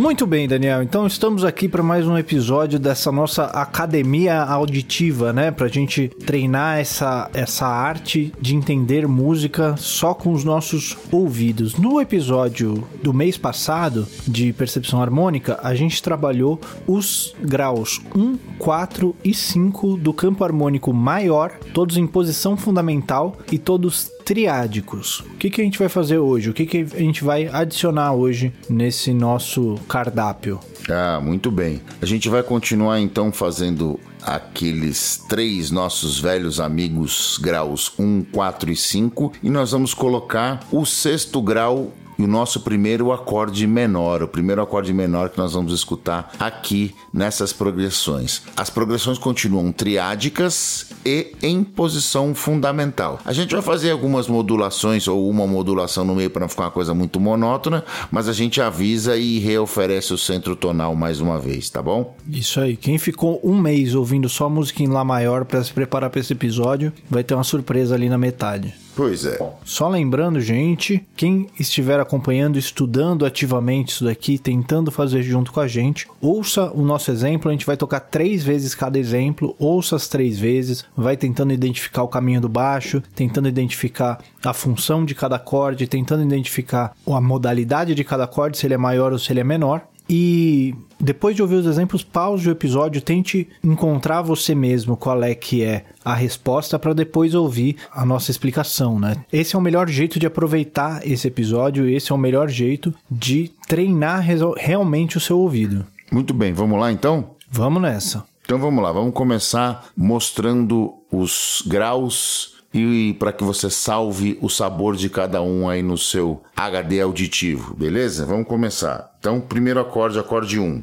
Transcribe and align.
Muito 0.00 0.26
bem, 0.26 0.48
Daniel. 0.48 0.82
Então 0.82 1.06
estamos 1.06 1.44
aqui 1.44 1.68
para 1.68 1.82
mais 1.82 2.06
um 2.06 2.16
episódio 2.16 2.78
dessa 2.78 3.12
nossa 3.12 3.44
academia 3.44 4.40
auditiva, 4.40 5.30
né? 5.30 5.50
Pra 5.50 5.68
gente 5.68 6.08
treinar 6.08 6.78
essa, 6.78 7.28
essa 7.34 7.66
arte 7.66 8.32
de 8.40 8.56
entender 8.56 9.06
música 9.06 9.76
só 9.76 10.14
com 10.14 10.32
os 10.32 10.42
nossos 10.42 10.96
ouvidos. 11.12 11.74
No 11.76 12.00
episódio 12.00 12.82
do 13.02 13.12
mês 13.12 13.36
passado 13.36 14.08
de 14.26 14.54
percepção 14.54 15.02
harmônica, 15.02 15.60
a 15.62 15.74
gente 15.74 16.02
trabalhou 16.02 16.58
os 16.86 17.36
graus 17.38 18.00
1, 18.16 18.38
4 18.58 19.14
e 19.22 19.34
5 19.34 19.98
do 19.98 20.14
campo 20.14 20.42
harmônico 20.44 20.94
maior, 20.94 21.52
todos 21.74 21.98
em 21.98 22.06
posição 22.06 22.56
fundamental 22.56 23.36
e 23.52 23.58
todos 23.58 24.10
triádicos. 24.30 25.24
O 25.26 25.36
que, 25.38 25.50
que 25.50 25.60
a 25.60 25.64
gente 25.64 25.76
vai 25.76 25.88
fazer 25.88 26.18
hoje? 26.18 26.50
O 26.50 26.54
que, 26.54 26.64
que 26.64 26.86
a 26.94 27.00
gente 27.00 27.24
vai 27.24 27.48
adicionar 27.48 28.12
hoje 28.12 28.52
nesse 28.68 29.12
nosso 29.12 29.74
cardápio? 29.88 30.60
Ah, 30.88 31.20
muito 31.20 31.50
bem. 31.50 31.82
A 32.00 32.06
gente 32.06 32.28
vai 32.28 32.40
continuar 32.40 33.00
então 33.00 33.32
fazendo 33.32 33.98
aqueles 34.22 35.20
três 35.28 35.72
nossos 35.72 36.20
velhos 36.20 36.60
amigos 36.60 37.40
graus 37.42 37.92
1, 37.98 38.26
4 38.30 38.70
e 38.70 38.76
5 38.76 39.32
e 39.42 39.50
nós 39.50 39.72
vamos 39.72 39.94
colocar 39.94 40.60
o 40.70 40.86
sexto 40.86 41.42
grau 41.42 41.92
e 42.20 42.22
o 42.22 42.26
nosso 42.26 42.60
primeiro 42.60 43.12
acorde 43.12 43.66
menor, 43.66 44.22
o 44.22 44.28
primeiro 44.28 44.60
acorde 44.60 44.92
menor 44.92 45.30
que 45.30 45.38
nós 45.38 45.54
vamos 45.54 45.72
escutar 45.72 46.32
aqui 46.38 46.94
nessas 47.14 47.50
progressões. 47.50 48.42
As 48.54 48.68
progressões 48.68 49.16
continuam 49.16 49.72
triádicas 49.72 50.90
e 51.02 51.32
em 51.42 51.64
posição 51.64 52.34
fundamental. 52.34 53.18
A 53.24 53.32
gente 53.32 53.54
vai 53.54 53.62
fazer 53.62 53.90
algumas 53.90 54.28
modulações 54.28 55.08
ou 55.08 55.30
uma 55.30 55.46
modulação 55.46 56.04
no 56.04 56.14
meio 56.14 56.28
para 56.28 56.40
não 56.40 56.48
ficar 56.50 56.64
uma 56.64 56.70
coisa 56.70 56.92
muito 56.92 57.18
monótona, 57.18 57.82
mas 58.10 58.28
a 58.28 58.34
gente 58.34 58.60
avisa 58.60 59.16
e 59.16 59.38
reoferece 59.38 60.12
o 60.12 60.18
centro 60.18 60.54
tonal 60.54 60.94
mais 60.94 61.20
uma 61.20 61.38
vez, 61.38 61.70
tá 61.70 61.80
bom? 61.82 62.14
Isso 62.28 62.60
aí. 62.60 62.76
Quem 62.76 62.98
ficou 62.98 63.40
um 63.42 63.58
mês 63.58 63.94
ouvindo 63.94 64.28
só 64.28 64.46
música 64.50 64.82
em 64.82 64.90
Lá 64.90 65.02
maior 65.04 65.46
para 65.46 65.64
se 65.64 65.72
preparar 65.72 66.10
para 66.10 66.20
esse 66.20 66.34
episódio, 66.34 66.92
vai 67.08 67.24
ter 67.24 67.32
uma 67.32 67.44
surpresa 67.44 67.94
ali 67.94 68.10
na 68.10 68.18
metade. 68.18 68.74
Pois 68.94 69.24
é. 69.24 69.38
Só 69.64 69.88
lembrando, 69.88 70.40
gente, 70.40 71.06
quem 71.16 71.48
estiver 71.58 72.00
acompanhando, 72.00 72.58
estudando 72.58 73.24
ativamente 73.24 73.92
isso 73.92 74.04
daqui, 74.04 74.38
tentando 74.38 74.90
fazer 74.90 75.22
junto 75.22 75.52
com 75.52 75.60
a 75.60 75.68
gente, 75.68 76.06
ouça 76.20 76.70
o 76.72 76.82
nosso 76.82 77.10
exemplo. 77.10 77.48
A 77.48 77.52
gente 77.52 77.66
vai 77.66 77.76
tocar 77.76 78.00
três 78.00 78.42
vezes 78.42 78.74
cada 78.74 78.98
exemplo, 78.98 79.54
ouça 79.58 79.96
as 79.96 80.08
três 80.08 80.38
vezes, 80.38 80.84
vai 80.96 81.16
tentando 81.16 81.52
identificar 81.52 82.02
o 82.02 82.08
caminho 82.08 82.40
do 82.40 82.48
baixo, 82.48 83.02
tentando 83.14 83.48
identificar 83.48 84.18
a 84.44 84.52
função 84.52 85.04
de 85.04 85.14
cada 85.14 85.36
acorde, 85.36 85.86
tentando 85.86 86.22
identificar 86.22 86.92
a 87.06 87.20
modalidade 87.20 87.94
de 87.94 88.04
cada 88.04 88.24
acorde, 88.24 88.58
se 88.58 88.66
ele 88.66 88.74
é 88.74 88.78
maior 88.78 89.12
ou 89.12 89.18
se 89.18 89.32
ele 89.32 89.40
é 89.40 89.44
menor. 89.44 89.82
E 90.12 90.74
depois 90.98 91.36
de 91.36 91.42
ouvir 91.42 91.54
os 91.54 91.66
exemplos, 91.66 92.02
pause 92.02 92.48
o 92.48 92.50
episódio, 92.50 93.00
tente 93.00 93.48
encontrar 93.62 94.22
você 94.22 94.56
mesmo 94.56 94.96
qual 94.96 95.22
é 95.22 95.36
que 95.36 95.62
é 95.62 95.84
a 96.04 96.14
resposta 96.14 96.80
para 96.80 96.92
depois 96.92 97.32
ouvir 97.32 97.76
a 97.92 98.04
nossa 98.04 98.32
explicação, 98.32 98.98
né? 98.98 99.24
Esse 99.32 99.54
é 99.54 99.58
o 99.58 99.62
melhor 99.62 99.88
jeito 99.88 100.18
de 100.18 100.26
aproveitar 100.26 101.06
esse 101.06 101.28
episódio, 101.28 101.88
esse 101.88 102.10
é 102.10 102.14
o 102.14 102.18
melhor 102.18 102.48
jeito 102.48 102.92
de 103.08 103.52
treinar 103.68 104.26
realmente 104.56 105.16
o 105.16 105.20
seu 105.20 105.38
ouvido. 105.38 105.86
Muito 106.10 106.34
bem, 106.34 106.52
vamos 106.52 106.80
lá 106.80 106.90
então? 106.90 107.30
Vamos 107.48 107.80
nessa. 107.80 108.24
Então 108.44 108.58
vamos 108.58 108.82
lá, 108.82 108.90
vamos 108.90 109.14
começar 109.14 109.90
mostrando 109.96 110.92
os 111.08 111.62
graus 111.64 112.59
e 112.72 113.14
para 113.18 113.32
que 113.32 113.42
você 113.42 113.68
salve 113.68 114.38
o 114.40 114.48
sabor 114.48 114.96
de 114.96 115.10
cada 115.10 115.42
um 115.42 115.68
aí 115.68 115.82
no 115.82 115.98
seu 115.98 116.42
HD 116.56 117.00
auditivo, 117.00 117.74
beleza? 117.74 118.24
Vamos 118.24 118.46
começar. 118.46 119.14
Então, 119.18 119.40
primeiro 119.40 119.80
acorde, 119.80 120.18
acorde 120.18 120.58
1. 120.58 120.82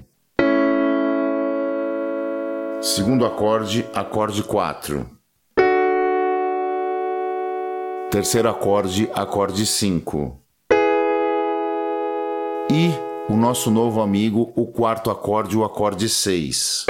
Segundo 2.81 3.25
acorde, 3.25 3.85
acorde 3.93 4.43
4. 4.43 5.09
Terceiro 8.11 8.49
acorde, 8.49 9.09
acorde 9.13 9.65
5. 9.65 10.39
E 12.69 12.91
o 13.29 13.35
nosso 13.35 13.71
novo 13.71 14.01
amigo, 14.01 14.51
o 14.55 14.67
quarto 14.67 15.09
acorde, 15.09 15.57
o 15.57 15.63
acorde 15.63 16.07
6. 16.07 16.85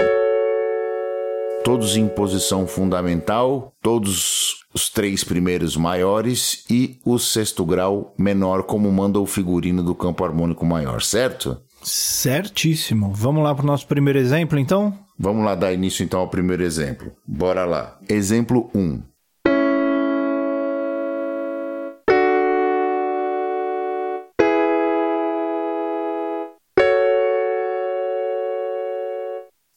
Todos 1.67 1.97
em 1.97 2.07
posição 2.07 2.65
fundamental, 2.65 3.73
todos 3.81 4.55
os 4.73 4.89
três 4.89 5.25
primeiros 5.25 5.75
maiores 5.75 6.63
e 6.69 6.97
o 7.03 7.19
sexto 7.19 7.65
grau 7.65 8.15
menor, 8.17 8.63
como 8.63 8.89
manda 8.89 9.19
o 9.19 9.25
figurino 9.25 9.83
do 9.83 9.93
campo 9.93 10.23
harmônico 10.23 10.65
maior, 10.65 11.01
certo? 11.01 11.61
Certíssimo. 11.83 13.11
Vamos 13.13 13.43
lá 13.43 13.53
para 13.53 13.65
o 13.65 13.67
nosso 13.67 13.85
primeiro 13.85 14.17
exemplo, 14.17 14.57
então? 14.57 14.97
Vamos 15.19 15.43
lá 15.43 15.55
dar 15.55 15.73
início 15.73 16.05
então 16.05 16.21
ao 16.21 16.29
primeiro 16.29 16.63
exemplo. 16.63 17.11
Bora 17.27 17.65
lá. 17.65 17.99
Exemplo 18.07 18.71
1. 18.73 19.03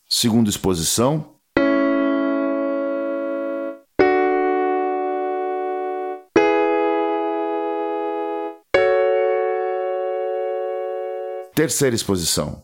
Segunda 0.09 0.49
exposição. 0.49 1.40
Terceira 11.61 11.95
exposição. 11.95 12.63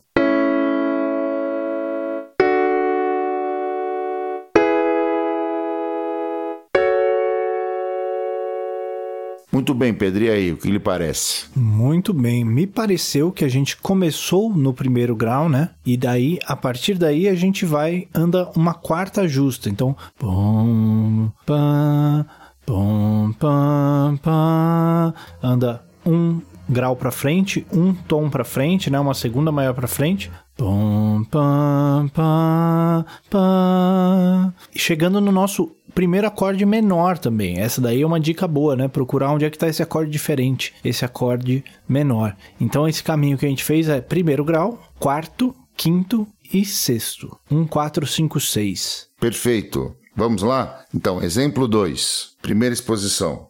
Muito 9.52 9.74
bem, 9.74 9.92
Pedro, 9.92 10.24
e 10.24 10.30
aí, 10.30 10.50
o 10.50 10.56
que 10.56 10.70
lhe 10.70 10.78
parece? 10.78 11.44
Muito 11.54 12.14
bem. 12.14 12.42
Me 12.42 12.66
pareceu 12.66 13.30
que 13.30 13.44
a 13.44 13.48
gente 13.50 13.76
começou 13.76 14.48
no 14.48 14.72
primeiro 14.72 15.14
grau, 15.14 15.46
né? 15.46 15.72
E 15.84 15.98
daí, 15.98 16.38
a 16.46 16.56
partir 16.56 16.94
daí, 16.94 17.28
a 17.28 17.34
gente 17.34 17.66
vai, 17.66 18.08
anda 18.14 18.50
uma 18.56 18.72
quarta 18.72 19.28
justa. 19.28 19.68
Então, 19.68 19.94
pom, 20.18 21.30
pam, 21.44 22.26
pom, 22.64 23.30
pam, 23.38 24.18
pam, 24.22 25.14
anda 25.42 25.84
um 26.06 26.40
grau 26.68 26.96
para 26.96 27.10
frente, 27.10 27.66
um 27.72 27.92
tom 27.94 28.28
para 28.28 28.44
frente, 28.44 28.90
né? 28.90 28.98
Uma 28.98 29.14
segunda 29.14 29.52
maior 29.52 29.74
para 29.74 29.88
frente. 29.88 30.30
Chegando 34.74 35.20
no 35.20 35.30
nosso 35.30 35.74
primeiro 35.94 36.26
acorde 36.26 36.64
menor 36.64 37.18
também. 37.18 37.58
Essa 37.58 37.80
daí 37.80 38.02
é 38.02 38.06
uma 38.06 38.20
dica 38.20 38.46
boa, 38.48 38.74
né? 38.76 38.88
Procurar 38.88 39.32
onde 39.32 39.44
é 39.44 39.50
que 39.50 39.56
está 39.56 39.68
esse 39.68 39.82
acorde 39.82 40.10
diferente, 40.10 40.74
esse 40.84 41.04
acorde 41.04 41.64
menor. 41.88 42.36
Então 42.60 42.88
esse 42.88 43.02
caminho 43.02 43.38
que 43.38 43.46
a 43.46 43.48
gente 43.48 43.64
fez 43.64 43.88
é 43.88 44.00
primeiro 44.00 44.44
grau, 44.44 44.80
quarto, 44.98 45.54
quinto 45.76 46.26
e 46.52 46.64
sexto. 46.64 47.36
Um, 47.50 47.66
quatro, 47.66 48.06
cinco, 48.06 48.40
seis. 48.40 49.08
Perfeito. 49.20 49.94
Vamos 50.14 50.42
lá? 50.42 50.84
Então, 50.94 51.22
exemplo 51.22 51.68
2. 51.68 52.36
Primeira 52.40 52.72
exposição. 52.72 53.48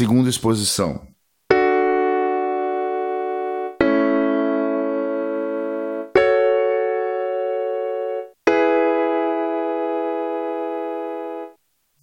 Segunda 0.00 0.30
exposição. 0.30 1.06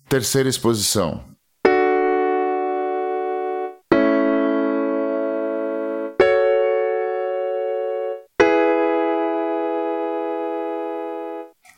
Terceira 0.07 0.47
exposição. 0.47 1.36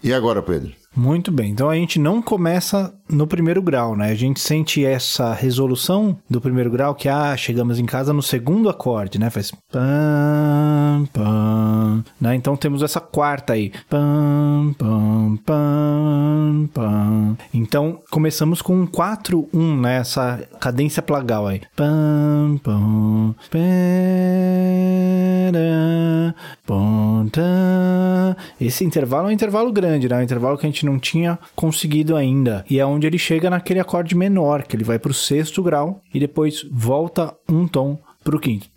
E 0.01 0.13
agora, 0.13 0.42
Pedro? 0.42 0.72
Muito 0.96 1.31
bem. 1.31 1.51
Então 1.51 1.69
a 1.69 1.75
gente 1.75 2.00
não 2.00 2.22
começa 2.22 2.94
no 3.07 3.28
primeiro 3.28 3.62
grau, 3.62 3.96
né? 3.96 4.10
A 4.10 4.16
gente 4.16 4.40
sente 4.40 4.84
essa 4.84 5.34
resolução 5.34 6.18
do 6.30 6.42
primeiro 6.42 6.69
grau 6.72 6.96
que 6.96 7.07
ah, 7.07 7.38
chegamos 7.38 7.80
em 7.80 7.86
casa 7.86 8.12
no 8.12 8.22
segundo 8.22 8.69
acorde, 8.69 9.19
né? 9.19 9.30
Faz 9.30 9.51
pam 9.72 11.07
pam, 11.13 12.04
né? 12.19 12.36
Então 12.36 12.57
temos 12.57 12.81
essa 12.81 13.00
quarta 13.00 13.54
aí. 13.54 13.72
Pam 13.88 14.75
pam 14.78 15.38
pam 15.46 16.69
pam. 16.74 17.38
Então 17.54 18.01
começamos 18.10 18.62
com 18.62 18.81
um 18.81 18.88
4 18.88 19.48
1, 19.54 19.80
né? 19.80 19.98
Essa 19.98 20.42
cadência 20.60 21.04
plagal 21.04 21.48
aí. 21.48 21.62
Pam 21.75 22.60
pam 22.63 23.36
pam, 23.50 23.60
Esse 28.59 28.83
intervalo 28.83 29.27
é 29.27 29.30
um 29.30 29.33
intervalo 29.33 29.71
grande, 29.71 30.07
né? 30.07 30.18
Um 30.18 30.24
intervalo 30.24 30.57
que 30.57 30.65
a 30.65 30.69
gente 30.69 30.86
não 30.86 31.00
tinha 31.00 31.39
conseguido 31.56 32.15
ainda. 32.15 32.65
E 32.69 32.80
é 32.80 32.86
onde 32.86 33.07
ele 33.07 33.18
chega 33.18 33.50
naquele 33.50 33.80
acorde 33.80 34.15
menor, 34.15 34.63
que 34.63 34.75
ele 34.75 34.83
vai 34.83 35.00
para 35.00 35.12
o 35.12 35.13
sexto 35.13 35.63
grau 35.63 36.01
e 36.13 36.19
depois 36.19 36.65
volta 36.71 37.36
um 37.47 37.68
tom 37.68 37.97
para 38.24 38.36
o 38.36 38.39
quinto. 38.39 38.68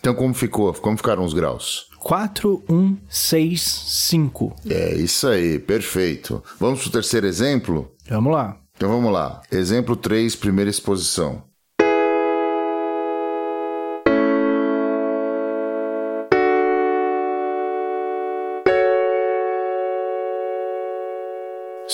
Então 0.00 0.14
como 0.14 0.34
ficou? 0.34 0.72
Como 0.74 0.96
ficaram 0.96 1.24
os 1.24 1.32
graus? 1.32 1.88
4, 2.00 2.64
1, 2.68 2.96
6, 3.08 3.60
5. 3.60 4.56
É 4.68 4.94
isso 4.94 5.26
aí, 5.28 5.58
perfeito. 5.58 6.42
Vamos 6.58 6.80
para 6.80 6.88
o 6.88 6.92
terceiro 6.92 7.26
exemplo? 7.26 7.92
Vamos 8.08 8.32
lá. 8.32 8.56
Então 8.76 8.88
vamos 8.88 9.12
lá. 9.12 9.42
Exemplo 9.50 9.96
3, 9.96 10.36
primeira 10.36 10.70
exposição. 10.70 11.42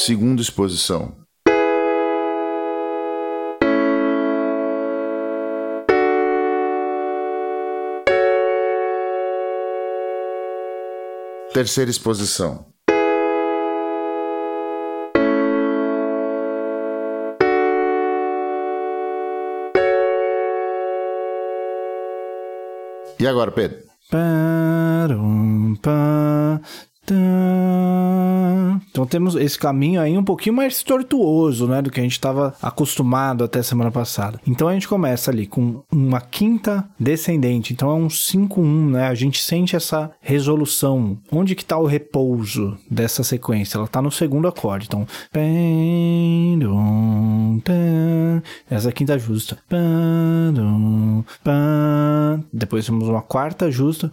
Segunda 0.07 0.43
exposição. 0.43 1.17
Terceira 11.55 11.91
exposição. 11.91 12.67
E 23.19 23.27
agora, 23.27 23.51
Pedro? 23.51 23.79
Parum, 24.11 25.77
pa, 25.77 26.61
então 28.95 29.05
temos 29.05 29.35
esse 29.35 29.59
caminho 29.59 30.01
aí 30.01 30.17
um 30.17 30.23
pouquinho 30.23 30.55
mais 30.55 30.81
tortuoso, 30.85 31.67
né, 31.67 31.83
do 31.83 31.91
que 31.91 31.99
a 31.99 32.03
gente 32.05 32.13
estava 32.13 32.55
acostumado 32.63 33.43
até 33.43 33.61
semana 33.61 33.91
passada. 33.91 34.41
Então 34.47 34.69
a 34.69 34.73
gente 34.73 34.87
começa 34.87 35.33
ali 35.33 35.49
com 35.49 35.83
uma 35.91 36.21
quinta 36.21 36.89
descendente, 36.99 37.73
então 37.73 37.91
é 37.91 37.95
um 37.95 38.07
5-1, 38.07 38.91
né? 38.91 39.09
A 39.09 39.15
gente 39.17 39.43
sente 39.43 39.75
essa 39.75 40.13
resolução. 40.21 41.19
Onde 41.33 41.57
que 41.57 41.63
está 41.63 41.77
o 41.77 41.87
repouso 41.87 42.79
dessa 42.89 43.25
sequência? 43.25 43.79
Ela 43.79 43.87
está 43.87 44.01
no 44.01 44.13
segundo 44.13 44.47
acorde. 44.47 44.87
Então, 44.87 45.05
essa 48.71 48.93
quinta 48.93 49.19
justa. 49.19 49.59
Depois 52.53 52.87
temos 52.87 53.09
uma 53.09 53.23
quarta 53.23 53.69
justa. 53.73 54.13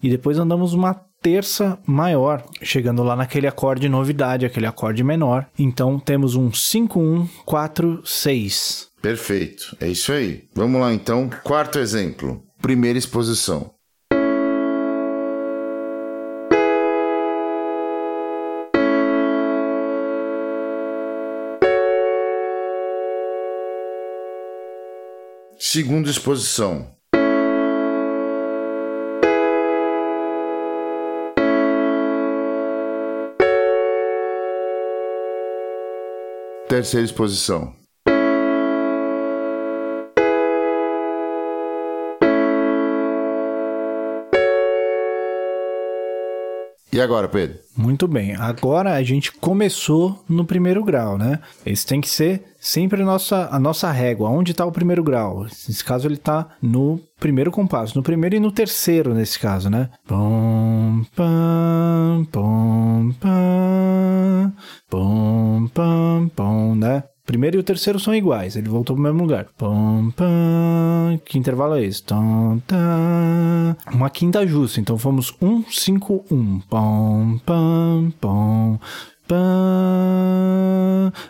E 0.00 0.08
depois 0.08 0.38
andamos 0.38 0.72
uma 0.72 1.02
terça 1.24 1.76
maior, 1.86 2.44
chegando 2.60 3.02
lá 3.02 3.16
naquele 3.16 3.46
acorde 3.46 3.88
novidade, 3.88 4.44
aquele 4.44 4.66
acorde 4.66 5.02
menor. 5.02 5.46
Então 5.58 5.98
temos 5.98 6.36
um 6.36 6.52
5146. 6.52 8.90
Perfeito, 9.00 9.74
é 9.80 9.88
isso 9.88 10.12
aí. 10.12 10.44
Vamos 10.54 10.78
lá 10.78 10.92
então, 10.92 11.30
quarto 11.42 11.78
exemplo, 11.78 12.44
primeira 12.60 12.98
exposição. 12.98 13.72
Segunda 25.58 26.10
exposição. 26.10 26.92
Terceira 36.74 37.04
exposição. 37.04 37.72
E 46.92 47.00
agora, 47.00 47.28
Pedro? 47.28 47.58
Muito 47.76 48.08
bem. 48.08 48.34
Agora 48.34 48.94
a 48.94 49.02
gente 49.04 49.30
começou 49.30 50.24
no 50.28 50.44
primeiro 50.44 50.82
grau, 50.82 51.16
né? 51.16 51.38
Esse 51.64 51.86
tem 51.86 52.00
que 52.00 52.08
ser 52.08 52.42
sempre 52.58 53.02
a 53.02 53.04
nossa, 53.04 53.48
a 53.52 53.58
nossa 53.60 53.90
régua. 53.92 54.28
Onde 54.28 54.50
está 54.50 54.64
o 54.64 54.72
primeiro 54.72 55.04
grau? 55.04 55.44
Nesse 55.44 55.84
caso, 55.84 56.08
ele 56.08 56.14
está 56.14 56.48
no 56.60 57.00
primeiro 57.20 57.50
compasso. 57.50 57.96
No 57.96 58.02
primeiro 58.02 58.36
e 58.36 58.40
no 58.40 58.50
terceiro, 58.50 59.14
nesse 59.14 59.38
caso, 59.38 59.70
né? 59.70 59.90
Pom, 60.84 61.02
pam, 61.16 62.26
pom, 62.30 63.12
pam, 63.18 64.52
pom, 64.90 65.68
pam, 65.72 66.28
pom, 66.36 66.74
né? 66.74 67.04
primeiro 67.24 67.56
e 67.56 67.60
o 67.60 67.62
terceiro 67.62 67.98
são 67.98 68.14
iguais, 68.14 68.54
ele 68.54 68.68
voltou 68.68 68.94
para 68.94 69.00
o 69.00 69.04
mesmo 69.04 69.22
lugar. 69.22 69.46
Pam, 69.56 70.10
pam, 70.14 71.18
que 71.24 71.38
intervalo 71.38 71.76
é 71.76 71.84
esse? 71.84 72.02
Tam, 72.02 72.60
tam. 72.66 73.74
Uma 73.94 74.10
quinta 74.10 74.46
justa, 74.46 74.78
então 74.78 74.98
fomos 74.98 75.34
1, 75.40 75.64
5, 75.70 76.26
1. 76.30 76.60
Pam, 76.68 77.40
pam, 77.46 78.12
pam. 78.20 78.78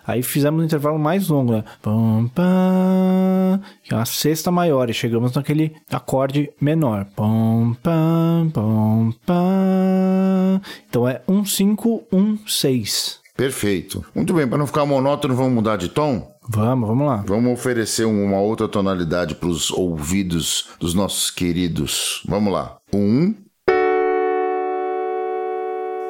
Aí 0.06 0.22
fizemos 0.22 0.60
um 0.60 0.64
intervalo 0.64 0.98
mais 0.98 1.28
longo, 1.28 1.52
né? 1.52 1.64
Pam, 1.80 2.28
pam, 2.34 3.60
que 3.82 3.94
é 3.94 3.96
uma 3.96 4.04
sexta 4.04 4.50
maior, 4.50 4.90
e 4.90 4.94
chegamos 4.94 5.32
naquele 5.32 5.74
acorde 5.90 6.50
menor. 6.60 7.06
Pam, 7.16 7.76
pam, 7.82 8.50
pam, 8.52 9.14
pam. 9.24 10.60
Então 10.88 11.08
é 11.08 11.22
1, 11.28 11.44
5, 11.44 12.04
1, 12.12 12.38
6. 12.46 13.20
Perfeito. 13.36 14.04
Muito 14.14 14.32
bem, 14.32 14.46
para 14.46 14.58
não 14.58 14.66
ficar 14.66 14.86
monótono, 14.86 15.34
vamos 15.34 15.54
mudar 15.54 15.76
de 15.76 15.88
tom? 15.88 16.32
Vamos, 16.48 16.88
vamos 16.88 17.06
lá. 17.06 17.24
Vamos 17.26 17.52
oferecer 17.52 18.04
uma 18.04 18.38
outra 18.38 18.68
tonalidade 18.68 19.34
para 19.34 19.48
os 19.48 19.70
ouvidos 19.70 20.68
dos 20.78 20.94
nossos 20.94 21.30
queridos. 21.30 22.22
Vamos 22.28 22.52
lá. 22.52 22.76
Um, 22.92 23.34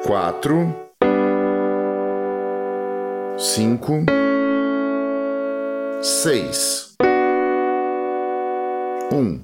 quatro, 0.05 0.84
cinco, 3.37 4.05
seis, 6.01 6.95
um. 9.11 9.39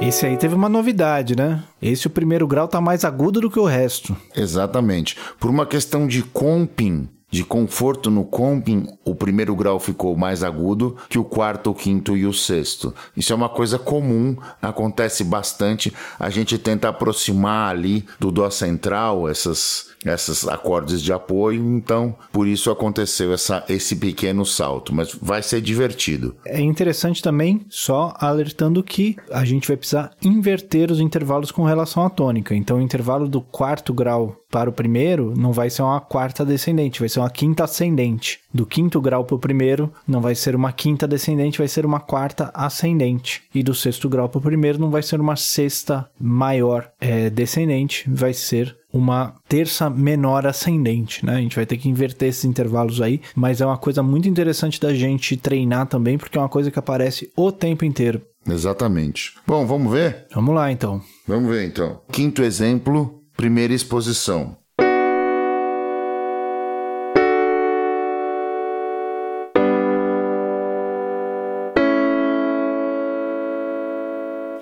Esse 0.00 0.26
aí 0.26 0.36
teve 0.36 0.54
uma 0.54 0.68
novidade, 0.68 1.36
né? 1.36 1.62
Esse 1.80 2.06
o 2.06 2.10
primeiro 2.10 2.46
grau 2.46 2.66
tá 2.66 2.80
mais 2.80 3.04
agudo 3.04 3.40
do 3.40 3.50
que 3.50 3.58
o 3.58 3.64
resto. 3.64 4.16
Exatamente. 4.36 5.16
Por 5.38 5.50
uma 5.50 5.64
questão 5.64 6.06
de 6.06 6.22
comping, 6.22 7.08
de 7.34 7.42
conforto 7.42 8.12
no 8.12 8.24
comping, 8.24 8.86
o 9.04 9.12
primeiro 9.12 9.56
grau 9.56 9.80
ficou 9.80 10.16
mais 10.16 10.44
agudo 10.44 10.96
que 11.08 11.18
o 11.18 11.24
quarto, 11.24 11.70
o 11.70 11.74
quinto 11.74 12.16
e 12.16 12.24
o 12.24 12.32
sexto. 12.32 12.94
Isso 13.16 13.32
é 13.32 13.36
uma 13.36 13.48
coisa 13.48 13.76
comum, 13.76 14.36
acontece 14.62 15.24
bastante. 15.24 15.92
A 16.16 16.30
gente 16.30 16.56
tenta 16.58 16.88
aproximar 16.88 17.70
ali 17.70 18.06
do 18.20 18.30
dó 18.30 18.48
central 18.50 19.28
essas 19.28 19.92
esses 20.12 20.46
acordes 20.46 21.00
de 21.00 21.12
apoio, 21.14 21.64
então 21.76 22.14
por 22.30 22.46
isso 22.46 22.70
aconteceu 22.70 23.32
essa, 23.32 23.64
esse 23.68 23.96
pequeno 23.96 24.44
salto, 24.44 24.94
mas 24.94 25.16
vai 25.20 25.42
ser 25.42 25.62
divertido. 25.62 26.36
É 26.44 26.60
interessante 26.60 27.22
também, 27.22 27.64
só 27.70 28.12
alertando 28.18 28.82
que 28.82 29.16
a 29.30 29.46
gente 29.46 29.66
vai 29.66 29.78
precisar 29.78 30.10
inverter 30.22 30.90
os 30.90 31.00
intervalos 31.00 31.50
com 31.50 31.64
relação 31.64 32.04
à 32.04 32.10
tônica. 32.10 32.54
Então 32.54 32.76
o 32.76 32.82
intervalo 32.82 33.26
do 33.26 33.40
quarto 33.40 33.94
grau 33.94 34.43
para 34.54 34.70
o 34.70 34.72
primeiro 34.72 35.34
não 35.36 35.50
vai 35.50 35.68
ser 35.68 35.82
uma 35.82 36.00
quarta 36.00 36.44
descendente, 36.44 37.00
vai 37.00 37.08
ser 37.08 37.18
uma 37.18 37.28
quinta 37.28 37.64
ascendente. 37.64 38.38
Do 38.54 38.64
quinto 38.64 39.00
grau 39.00 39.24
para 39.24 39.34
o 39.34 39.38
primeiro 39.38 39.92
não 40.06 40.20
vai 40.20 40.36
ser 40.36 40.54
uma 40.54 40.70
quinta 40.70 41.08
descendente, 41.08 41.58
vai 41.58 41.66
ser 41.66 41.84
uma 41.84 41.98
quarta 41.98 42.52
ascendente. 42.54 43.42
E 43.52 43.64
do 43.64 43.74
sexto 43.74 44.08
grau 44.08 44.28
para 44.28 44.38
o 44.38 44.42
primeiro 44.42 44.78
não 44.78 44.90
vai 44.90 45.02
ser 45.02 45.20
uma 45.20 45.34
sexta 45.34 46.08
maior 46.20 46.88
é, 47.00 47.28
descendente, 47.30 48.08
vai 48.08 48.32
ser 48.32 48.76
uma 48.92 49.34
terça 49.48 49.90
menor 49.90 50.46
ascendente, 50.46 51.26
né? 51.26 51.34
A 51.34 51.40
gente 51.40 51.56
vai 51.56 51.66
ter 51.66 51.76
que 51.76 51.88
inverter 51.88 52.28
esses 52.28 52.44
intervalos 52.44 53.02
aí, 53.02 53.20
mas 53.34 53.60
é 53.60 53.66
uma 53.66 53.76
coisa 53.76 54.04
muito 54.04 54.28
interessante 54.28 54.80
da 54.80 54.94
gente 54.94 55.36
treinar 55.36 55.88
também, 55.88 56.16
porque 56.16 56.38
é 56.38 56.40
uma 56.40 56.48
coisa 56.48 56.70
que 56.70 56.78
aparece 56.78 57.28
o 57.36 57.50
tempo 57.50 57.84
inteiro. 57.84 58.22
Exatamente. 58.48 59.34
Bom, 59.44 59.66
vamos 59.66 59.92
ver? 59.92 60.28
Vamos 60.32 60.54
lá 60.54 60.70
então. 60.70 61.02
Vamos 61.26 61.50
ver 61.50 61.66
então. 61.66 62.02
Quinto 62.12 62.40
exemplo, 62.40 63.23
primeira 63.44 63.74
exposição. 63.74 64.56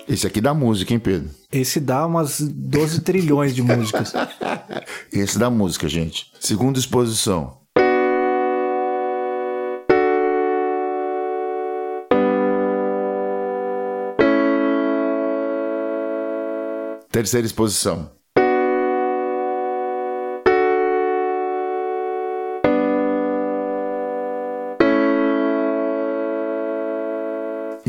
Esse 0.05 0.27
aqui 0.27 0.41
dá 0.41 0.53
música, 0.53 0.91
hein, 0.91 0.99
Pedro? 0.99 1.29
Esse 1.49 1.79
dá 1.79 2.05
umas 2.05 2.41
12 2.41 2.99
trilhões 3.03 3.55
de 3.55 3.61
músicas. 3.61 4.11
Esse 5.13 5.39
dá 5.39 5.49
música, 5.49 5.87
gente. 5.87 6.29
Segunda 6.41 6.77
exposição. 6.77 7.61
Terceira 17.09 17.47
exposição. 17.47 18.11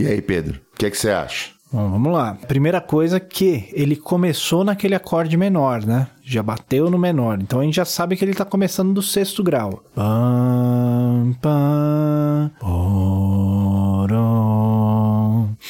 E 0.04 0.08
aí, 0.08 0.20
Pedro, 0.20 0.61
o 0.75 0.76
que, 0.76 0.87
é 0.87 0.90
que 0.90 0.99
você 0.99 1.11
acha? 1.11 1.54
Bom, 1.73 1.90
vamos 1.90 2.12
lá. 2.12 2.34
Primeira 2.46 2.80
coisa 2.80 3.18
que 3.18 3.68
ele 3.73 3.96
começou 3.96 4.62
naquele 4.62 4.94
acorde 4.94 5.37
menor, 5.37 5.84
né? 5.84 6.06
Já 6.23 6.42
bateu 6.42 6.88
no 6.88 6.96
menor. 6.99 7.40
Então 7.40 7.58
a 7.58 7.64
gente 7.64 7.75
já 7.75 7.84
sabe 7.84 8.16
que 8.16 8.25
ele 8.25 8.34
tá 8.34 8.44
começando 8.44 8.92
do 8.92 9.02
sexto 9.02 9.42
grau. 9.42 9.82
Pam, 9.94 11.34
pam, 11.40 12.52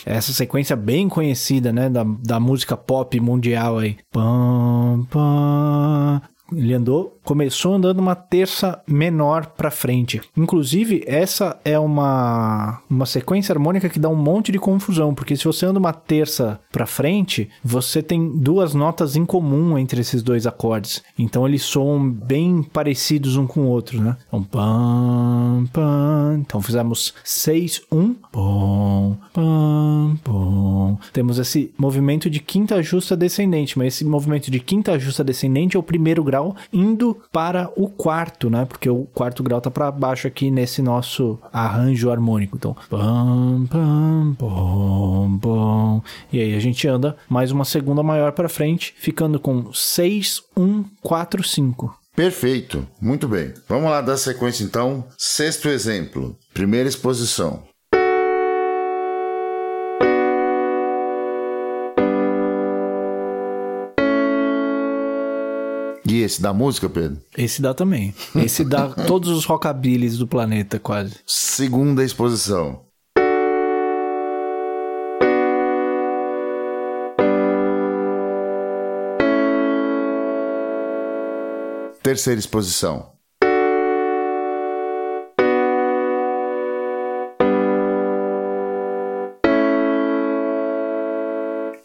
Essa 0.04 0.32
sequência 0.32 0.76
bem 0.76 1.08
conhecida, 1.08 1.72
né? 1.72 1.88
Da, 1.88 2.04
da 2.04 2.38
música 2.38 2.76
pop 2.76 3.18
mundial 3.20 3.78
aí. 3.78 3.96
Pam, 4.12 5.06
pam. 5.10 6.20
Ele 6.52 6.74
andou 6.74 7.13
começou 7.24 7.74
andando 7.74 7.98
uma 7.98 8.14
terça 8.14 8.80
menor 8.86 9.46
para 9.46 9.70
frente. 9.70 10.20
Inclusive, 10.36 11.02
essa 11.06 11.58
é 11.64 11.78
uma, 11.78 12.80
uma 12.88 13.06
sequência 13.06 13.52
harmônica 13.52 13.88
que 13.88 13.98
dá 13.98 14.08
um 14.08 14.14
monte 14.14 14.52
de 14.52 14.58
confusão, 14.58 15.14
porque 15.14 15.36
se 15.36 15.44
você 15.44 15.66
anda 15.66 15.78
uma 15.78 15.92
terça 15.92 16.60
para 16.70 16.86
frente, 16.86 17.48
você 17.62 18.02
tem 18.02 18.28
duas 18.36 18.74
notas 18.74 19.16
em 19.16 19.24
comum 19.24 19.78
entre 19.78 20.00
esses 20.00 20.22
dois 20.22 20.46
acordes. 20.46 21.02
Então 21.18 21.48
eles 21.48 21.62
soam 21.62 22.10
bem 22.10 22.62
parecidos 22.62 23.36
um 23.36 23.46
com 23.46 23.62
o 23.62 23.68
outro, 23.68 24.00
né? 24.00 24.16
Então, 24.28 24.42
pam, 24.42 25.66
pam. 25.72 26.38
Então 26.40 26.60
fizemos 26.60 27.14
6, 27.24 27.82
1, 27.90 28.14
pom, 28.30 29.16
pam, 29.32 30.16
pom. 30.22 30.98
Temos 31.12 31.38
esse 31.38 31.72
movimento 31.78 32.28
de 32.28 32.40
quinta 32.40 32.82
justa 32.82 33.16
descendente, 33.16 33.78
mas 33.78 33.94
esse 33.94 34.04
movimento 34.04 34.50
de 34.50 34.60
quinta 34.60 34.98
justa 34.98 35.24
descendente 35.24 35.76
é 35.76 35.80
o 35.80 35.82
primeiro 35.82 36.22
grau 36.22 36.54
indo 36.72 37.13
para 37.32 37.70
o 37.76 37.88
quarto, 37.88 38.50
né? 38.50 38.64
Porque 38.64 38.88
o 38.88 39.04
quarto 39.06 39.42
grau 39.42 39.60
tá 39.60 39.70
para 39.70 39.90
baixo 39.90 40.26
aqui 40.26 40.50
nesse 40.50 40.82
nosso 40.82 41.38
arranjo 41.52 42.10
harmônico. 42.10 42.56
Então, 42.56 42.76
pam, 42.88 43.66
pam, 43.70 44.34
pom, 44.38 45.38
pom. 45.40 46.02
E 46.32 46.40
aí 46.40 46.54
a 46.54 46.60
gente 46.60 46.86
anda 46.86 47.16
mais 47.28 47.50
uma 47.50 47.64
segunda 47.64 48.02
maior 48.02 48.32
para 48.32 48.48
frente, 48.48 48.94
ficando 48.96 49.38
com 49.38 49.72
6, 49.72 50.42
1, 50.56 50.84
4, 51.02 51.42
5. 51.42 51.98
Perfeito, 52.14 52.86
muito 53.00 53.26
bem. 53.26 53.52
Vamos 53.68 53.90
lá 53.90 54.00
dar 54.00 54.16
sequência 54.16 54.62
então. 54.62 55.04
Sexto 55.18 55.68
exemplo, 55.68 56.36
primeira 56.52 56.88
exposição. 56.88 57.64
E 66.06 66.20
esse 66.20 66.40
dá 66.42 66.52
música, 66.52 66.88
Pedro? 66.88 67.18
Esse 67.36 67.62
dá 67.62 67.72
também. 67.72 68.14
Esse 68.36 68.62
dá 68.62 68.88
todos 69.06 69.30
os 69.30 69.44
rockabilis 69.46 70.18
do 70.18 70.26
planeta, 70.26 70.78
quase. 70.78 71.14
Segunda 71.26 72.04
exposição. 72.04 72.84
Terceira 82.02 82.38
exposição. 82.38 83.13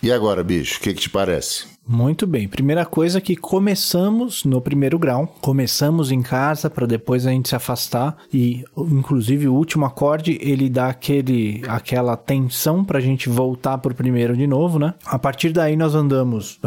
E 0.01 0.11
agora, 0.11 0.43
bicho, 0.43 0.77
o 0.77 0.81
que, 0.81 0.93
que 0.93 1.01
te 1.01 1.09
parece? 1.09 1.79
Muito 1.91 2.27
bem. 2.27 2.47
Primeira 2.47 2.85
coisa 2.85 3.19
que 3.19 3.35
começamos 3.35 4.45
no 4.45 4.61
primeiro 4.61 4.99
grau, 4.99 5.25
começamos 5.41 6.11
em 6.11 6.21
casa 6.21 6.69
para 6.69 6.85
depois 6.85 7.25
a 7.25 7.31
gente 7.31 7.49
se 7.49 7.55
afastar 7.55 8.15
e 8.31 8.63
inclusive 8.77 9.47
o 9.47 9.55
último 9.55 9.85
acorde, 9.85 10.37
ele 10.39 10.69
dá 10.69 10.89
aquele 10.89 11.63
aquela 11.67 12.15
tensão 12.15 12.85
pra 12.85 12.99
gente 12.99 13.27
voltar 13.27 13.79
pro 13.79 13.95
primeiro 13.95 14.37
de 14.37 14.45
novo, 14.45 14.77
né? 14.77 14.93
A 15.03 15.17
partir 15.17 15.51
daí 15.51 15.75
nós 15.75 15.95
andamos 15.95 16.59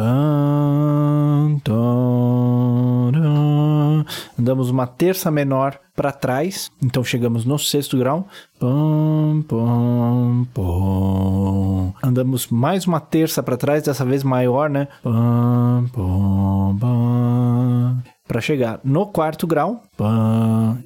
andamos 4.37 4.69
uma 4.69 4.87
terça 4.87 5.29
menor 5.31 5.79
para 5.95 6.11
trás, 6.11 6.71
então 6.81 7.03
chegamos 7.03 7.45
no 7.45 7.59
sexto 7.59 7.97
grau. 7.97 8.27
Pum, 8.59 9.43
pum, 9.47 10.45
pum. 10.53 11.93
Andamos 12.01 12.47
mais 12.47 12.87
uma 12.87 12.99
terça 12.99 13.43
para 13.43 13.57
trás, 13.57 13.83
dessa 13.83 14.03
vez 14.03 14.23
maior, 14.23 14.69
né? 14.69 14.87
Pum, 15.03 15.87
pum, 15.91 16.77
pum. 16.79 17.97
Para 18.27 18.39
chegar 18.39 18.79
no 18.83 19.05
quarto 19.05 19.45
grau, 19.45 19.83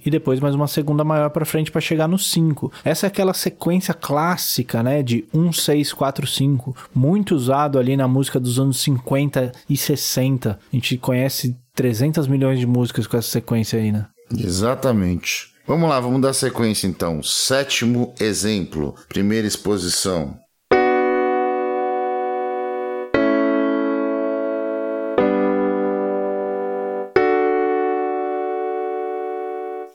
e 0.03 0.09
depois 0.09 0.39
mais 0.39 0.55
uma 0.55 0.67
segunda 0.67 1.03
maior 1.03 1.29
para 1.29 1.45
frente 1.45 1.71
para 1.71 1.79
chegar 1.79 2.07
no 2.07 2.17
5. 2.17 2.71
Essa 2.83 3.05
é 3.05 3.07
aquela 3.07 3.33
sequência 3.33 3.93
clássica, 3.93 4.81
né, 4.81 5.03
de 5.03 5.23
1 5.31 5.53
6 5.53 5.93
4 5.93 6.25
5, 6.25 6.75
muito 6.93 7.35
usado 7.35 7.77
ali 7.77 7.95
na 7.95 8.07
música 8.07 8.39
dos 8.39 8.59
anos 8.59 8.81
50 8.81 9.51
e 9.69 9.77
60. 9.77 10.59
A 10.73 10.75
gente 10.75 10.97
conhece 10.97 11.55
300 11.77 12.27
milhões 12.27 12.59
de 12.59 12.65
músicas 12.65 13.05
com 13.05 13.17
essa 13.17 13.29
sequência 13.29 13.77
aí, 13.77 13.91
né? 13.91 14.07
Exatamente. 14.35 15.53
Vamos 15.67 15.87
lá, 15.87 15.99
vamos 15.99 16.19
dar 16.19 16.33
sequência 16.33 16.87
então. 16.87 17.21
Sétimo 17.21 18.15
exemplo, 18.19 18.95
primeira 19.07 19.47
exposição. 19.47 20.39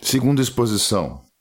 Segunda 0.01 0.41
exposição. 0.41 1.32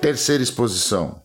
Terceira 0.00 0.42
exposição. 0.42 1.22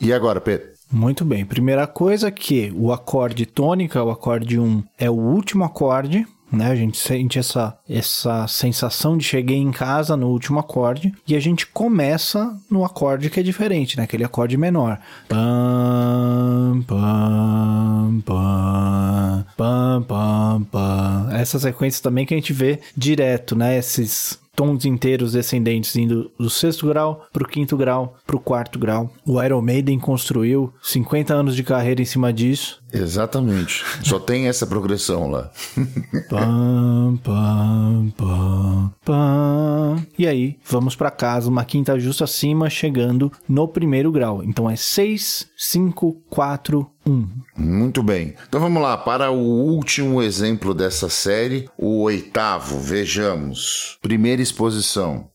E 0.00 0.12
agora, 0.12 0.40
Pedro? 0.40 0.68
Muito 0.90 1.26
bem. 1.26 1.44
Primeira 1.44 1.86
coisa 1.86 2.30
que 2.30 2.72
o 2.74 2.90
acorde 2.90 3.44
tônica, 3.44 4.02
o 4.02 4.10
acorde 4.10 4.58
1, 4.58 4.82
é 4.98 5.10
o 5.10 5.14
último 5.14 5.62
acorde, 5.62 6.26
né? 6.54 6.70
A 6.70 6.74
gente 6.74 6.96
sente 6.96 7.38
essa, 7.38 7.76
essa 7.88 8.46
sensação 8.46 9.16
de 9.16 9.24
cheguei 9.24 9.56
em 9.56 9.70
casa 9.70 10.16
no 10.16 10.28
último 10.28 10.58
acorde 10.58 11.12
e 11.26 11.34
a 11.34 11.40
gente 11.40 11.66
começa 11.66 12.56
no 12.70 12.84
acorde 12.84 13.30
que 13.30 13.40
é 13.40 13.42
diferente, 13.42 13.96
né? 13.96 14.04
Aquele 14.04 14.24
acorde 14.24 14.56
menor. 14.56 14.98
Pam, 15.28 16.84
pam, 16.86 18.22
pam, 18.24 19.46
pam, 19.56 20.02
pam, 20.02 20.66
pam. 20.70 21.28
Essa 21.32 21.58
sequência 21.58 22.02
também 22.02 22.26
que 22.26 22.34
a 22.34 22.36
gente 22.36 22.52
vê 22.52 22.80
direto, 22.96 23.56
né? 23.56 23.78
Esses 23.78 24.38
tons 24.54 24.84
inteiros 24.84 25.32
descendentes 25.32 25.94
indo 25.96 26.30
do 26.38 26.48
sexto 26.48 26.86
grau 26.86 27.26
para 27.32 27.42
o 27.42 27.48
quinto 27.48 27.76
grau 27.76 28.16
para 28.26 28.36
o 28.36 28.40
quarto 28.40 28.78
grau. 28.78 29.10
O 29.26 29.42
Iron 29.42 29.60
Maiden 29.60 29.98
construiu 29.98 30.72
50 30.82 31.34
anos 31.34 31.56
de 31.56 31.62
carreira 31.62 32.02
em 32.02 32.04
cima 32.04 32.32
disso. 32.32 32.82
Exatamente. 32.92 33.84
Só 34.02 34.20
tem 34.20 34.46
essa 34.46 34.66
progressão 34.66 35.28
lá. 35.28 35.50
pam, 36.30 37.18
pam, 37.22 38.12
pam, 38.16 38.92
pam. 39.04 40.06
E 40.16 40.26
aí, 40.26 40.56
vamos 40.64 40.94
para 40.94 41.10
casa, 41.10 41.50
uma 41.50 41.64
quinta 41.64 41.98
justa 41.98 42.24
acima, 42.24 42.70
chegando 42.70 43.32
no 43.48 43.66
primeiro 43.66 44.12
grau. 44.12 44.44
Então 44.44 44.70
é 44.70 44.76
6, 44.76 45.48
5, 45.56 46.22
4, 46.30 46.88
1. 47.06 47.26
Muito 47.56 48.02
bem. 48.02 48.34
Então 48.48 48.60
vamos 48.60 48.82
lá 48.82 48.96
para 48.96 49.30
o 49.30 49.38
último 49.38 50.22
exemplo 50.22 50.74
dessa 50.74 51.08
série, 51.08 51.68
o 51.78 52.02
oitavo. 52.02 52.78
Vejamos. 52.78 53.98
Primeira 54.02 54.42
exposição. 54.42 55.28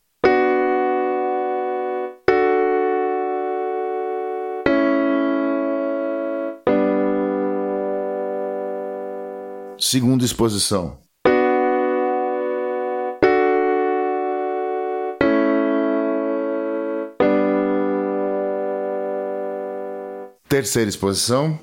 Segunda 9.77 10.25
exposição. 10.25 11.08
Terceira 20.49 20.89
exposição. 20.89 21.59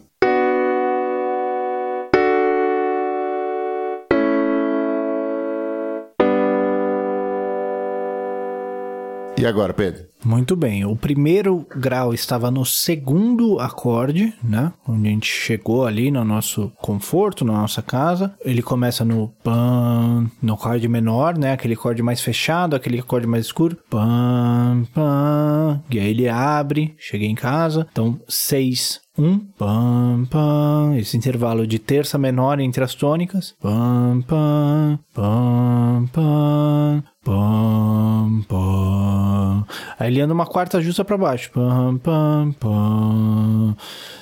E 9.39 9.45
agora, 9.45 9.75
Pedro? 9.75 10.07
Muito 10.25 10.57
bem. 10.57 10.85
O 10.85 10.97
primeiro 10.97 11.67
grau 11.77 12.15
estava 12.15 12.51
no 12.51 12.65
segundo 12.65 13.61
acorde, 13.61 14.33
né? 14.43 14.73
Onde 14.89 15.09
a 15.09 15.11
gente 15.11 15.31
chegou 15.31 15.87
ali 15.87 16.11
no 16.11 16.25
nosso 16.25 16.73
conforto, 16.79 17.45
na 17.45 17.53
nossa 17.53 17.83
casa. 17.83 18.35
Ele 18.45 18.63
começa 18.63 19.05
no 19.05 19.29
pan, 19.45 20.27
no 20.43 20.55
acorde 20.55 20.89
menor, 20.89 21.37
né? 21.37 21.53
Aquele 21.53 21.75
acorde 21.75 22.03
mais 22.03 22.23
fechado, 22.23 22.75
aquele 22.75 22.99
acorde 22.99 23.27
mais 23.27 23.45
escuro. 23.47 23.77
Pan, 23.91 24.85
pan. 24.95 25.83
E 25.91 26.01
aí 26.01 26.11
ele 26.11 26.29
abre, 26.29 26.95
cheguei 26.99 27.29
em 27.29 27.35
casa. 27.35 27.87
Então, 27.93 28.19
seis, 28.27 29.01
um, 29.19 29.39
pam, 29.39 30.27
pam, 30.31 30.95
esse 30.99 31.17
intervalo 31.17 31.67
de 31.67 31.79
terça 31.79 32.19
menor 32.19 32.61
entre 32.61 32.85
as 32.85 32.95
tônicas, 32.95 33.55
pam, 33.63 34.23
pam, 34.27 34.99
pam, 35.15 36.07
pam, 36.13 37.05
pam, 37.27 38.45
pam. 38.47 39.67
Aí 39.99 40.13
ele 40.13 40.21
anda 40.21 40.33
uma 40.33 40.47
quarta 40.47 40.81
justa 40.81 41.05
para 41.05 41.19
baixo, 41.19 41.51
pam, 41.51 41.99
pam, 41.99 42.53
pam. 42.61 43.77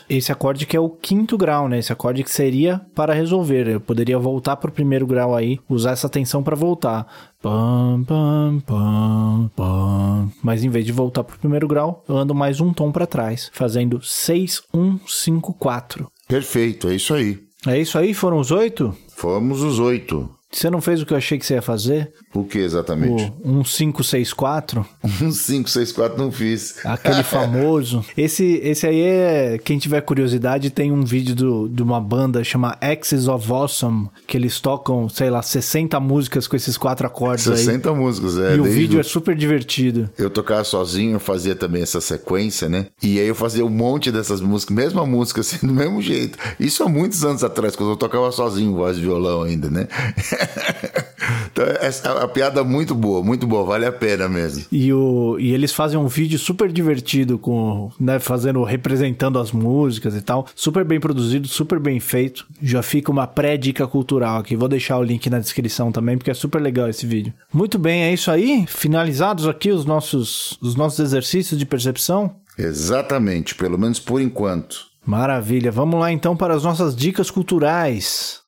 Esse 0.08 0.32
acorde 0.32 0.64
que 0.64 0.74
é 0.74 0.80
o 0.80 0.88
quinto 0.88 1.36
grau, 1.36 1.68
né? 1.68 1.78
Esse 1.78 1.92
acorde 1.92 2.24
que 2.24 2.30
seria 2.30 2.80
para 2.94 3.12
resolver. 3.12 3.68
Eu 3.68 3.80
poderia 3.80 4.18
voltar 4.18 4.56
para 4.56 4.70
o 4.70 4.72
primeiro 4.72 5.06
grau 5.06 5.36
aí, 5.36 5.60
usar 5.68 5.90
essa 5.90 6.08
tensão 6.08 6.42
para 6.42 6.56
voltar. 6.56 7.06
Pam, 7.42 8.02
pam, 8.04 8.62
pam, 8.64 9.50
pam. 9.54 10.30
Mas 10.42 10.64
em 10.64 10.70
vez 10.70 10.86
de 10.86 10.92
voltar 10.92 11.24
para 11.24 11.36
o 11.36 11.38
primeiro 11.38 11.68
grau, 11.68 12.02
eu 12.08 12.16
ando 12.16 12.34
mais 12.34 12.58
um 12.58 12.72
tom 12.72 12.90
para 12.90 13.06
trás, 13.06 13.50
fazendo 13.52 14.00
6, 14.02 14.62
1, 14.72 15.00
5, 15.06 15.52
4. 15.54 16.10
Perfeito, 16.26 16.88
é 16.88 16.94
isso 16.94 17.12
aí. 17.12 17.38
É 17.66 17.78
isso 17.78 17.98
aí? 17.98 18.14
Foram 18.14 18.38
os 18.38 18.50
oito? 18.50 18.94
Fomos 19.14 19.62
os 19.62 19.78
oito. 19.78 20.28
Você 20.54 20.70
não 20.70 20.80
fez 20.80 21.02
o 21.02 21.06
que 21.06 21.12
eu 21.12 21.16
achei 21.16 21.36
que 21.36 21.44
você 21.44 21.54
ia 21.54 21.62
fazer? 21.62 22.12
O 22.32 22.44
que 22.44 22.58
exatamente? 22.58 23.32
O 23.42 23.54
1564? 23.54 24.86
1564 25.02 26.16
não 26.16 26.30
fiz. 26.30 26.76
Aquele 26.84 27.22
famoso. 27.24 28.04
Esse, 28.16 28.60
esse 28.62 28.86
aí 28.86 29.00
é. 29.00 29.58
Quem 29.58 29.78
tiver 29.78 30.00
curiosidade, 30.00 30.70
tem 30.70 30.92
um 30.92 31.04
vídeo 31.04 31.34
do, 31.34 31.68
de 31.68 31.82
uma 31.82 32.00
banda 32.00 32.44
chama 32.44 32.78
Axis 32.80 33.26
of 33.26 33.50
Awesome, 33.50 34.08
que 34.26 34.36
eles 34.36 34.60
tocam, 34.60 35.08
sei 35.08 35.28
lá, 35.28 35.42
60 35.42 35.98
músicas 35.98 36.46
com 36.46 36.54
esses 36.54 36.76
quatro 36.76 37.06
acordes 37.06 37.44
60 37.44 37.90
aí. 37.90 37.96
músicas, 37.96 38.38
é. 38.38 38.54
E 38.56 38.60
o 38.60 38.64
vídeo 38.64 38.98
o... 38.98 39.00
é 39.00 39.02
super 39.02 39.34
divertido. 39.34 40.08
Eu 40.16 40.30
tocava 40.30 40.62
sozinho, 40.62 41.18
fazia 41.18 41.56
também 41.56 41.82
essa 41.82 42.00
sequência, 42.00 42.68
né? 42.68 42.86
E 43.02 43.18
aí 43.18 43.26
eu 43.26 43.34
fazia 43.34 43.64
um 43.64 43.70
monte 43.70 44.12
dessas 44.12 44.40
músicas, 44.40 44.76
mesma 44.76 45.04
música, 45.04 45.40
assim, 45.40 45.58
do 45.66 45.72
mesmo 45.72 46.00
jeito. 46.00 46.38
Isso 46.60 46.84
há 46.84 46.88
muitos 46.88 47.24
anos 47.24 47.42
atrás, 47.42 47.74
quando 47.74 47.90
eu 47.90 47.96
tocava 47.96 48.30
sozinho, 48.30 48.74
voz 48.74 48.96
de 48.96 49.02
violão 49.02 49.42
ainda, 49.42 49.68
né? 49.68 49.88
então, 51.50 51.64
essa 51.80 52.08
é 52.08 52.12
uma 52.12 52.28
piada 52.28 52.62
muito 52.64 52.94
boa, 52.94 53.22
muito 53.22 53.46
boa, 53.46 53.64
vale 53.64 53.86
a 53.86 53.92
pena 53.92 54.28
mesmo. 54.28 54.64
E, 54.70 54.92
o, 54.92 55.36
e 55.38 55.52
eles 55.52 55.72
fazem 55.72 55.98
um 55.98 56.06
vídeo 56.06 56.38
super 56.38 56.70
divertido, 56.70 57.38
com, 57.38 57.90
né, 57.98 58.18
fazendo, 58.18 58.62
representando 58.62 59.38
as 59.38 59.52
músicas 59.52 60.14
e 60.14 60.22
tal. 60.22 60.46
Super 60.54 60.84
bem 60.84 61.00
produzido, 61.00 61.48
super 61.48 61.78
bem 61.78 62.00
feito. 62.00 62.46
Já 62.62 62.82
fica 62.82 63.10
uma 63.10 63.26
pré-dica 63.26 63.86
cultural 63.86 64.38
aqui. 64.38 64.56
Vou 64.56 64.68
deixar 64.68 64.98
o 64.98 65.02
link 65.02 65.28
na 65.28 65.38
descrição 65.38 65.90
também, 65.90 66.16
porque 66.16 66.30
é 66.30 66.34
super 66.34 66.60
legal 66.60 66.88
esse 66.88 67.06
vídeo. 67.06 67.32
Muito 67.52 67.78
bem, 67.78 68.04
é 68.04 68.12
isso 68.12 68.30
aí. 68.30 68.64
Finalizados 68.66 69.46
aqui 69.46 69.70
os 69.70 69.84
nossos, 69.84 70.58
os 70.60 70.74
nossos 70.74 70.98
exercícios 71.00 71.58
de 71.58 71.66
percepção. 71.66 72.36
Exatamente, 72.58 73.54
pelo 73.54 73.78
menos 73.78 73.98
por 73.98 74.20
enquanto. 74.20 74.86
Maravilha. 75.04 75.70
Vamos 75.70 76.00
lá 76.00 76.10
então 76.10 76.36
para 76.36 76.54
as 76.54 76.64
nossas 76.64 76.96
dicas 76.96 77.30
culturais. 77.30 78.43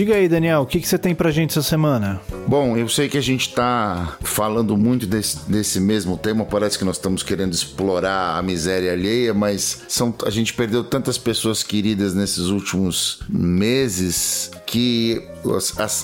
Diga 0.00 0.14
aí, 0.14 0.30
Daniel, 0.30 0.62
o 0.62 0.66
que, 0.66 0.80
que 0.80 0.88
você 0.88 0.96
tem 0.96 1.14
pra 1.14 1.30
gente 1.30 1.50
essa 1.50 1.62
semana? 1.62 2.22
Bom, 2.46 2.74
eu 2.74 2.88
sei 2.88 3.06
que 3.06 3.18
a 3.18 3.20
gente 3.20 3.52
tá 3.52 4.16
falando 4.22 4.74
muito 4.74 5.06
desse, 5.06 5.40
desse 5.46 5.78
mesmo 5.78 6.16
tema, 6.16 6.42
parece 6.42 6.78
que 6.78 6.86
nós 6.86 6.96
estamos 6.96 7.22
querendo 7.22 7.52
explorar 7.52 8.38
a 8.38 8.42
miséria 8.42 8.94
alheia, 8.94 9.34
mas 9.34 9.82
são, 9.88 10.14
a 10.24 10.30
gente 10.30 10.54
perdeu 10.54 10.82
tantas 10.82 11.18
pessoas 11.18 11.62
queridas 11.62 12.14
nesses 12.14 12.46
últimos 12.46 13.20
meses 13.28 14.50
que 14.64 15.22